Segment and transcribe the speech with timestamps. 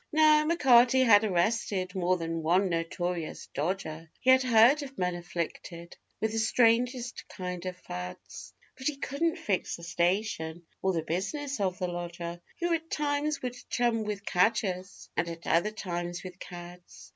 [0.11, 5.95] Now, M'Carty had arrested more than one notorious dodger, He had heard of men afflicted
[6.19, 11.59] with the strangest kind of fads, But he couldn't fix the station or the business
[11.59, 16.39] of the lodger, Who at times would chum with cadgers, and at other times with
[16.39, 17.09] cads.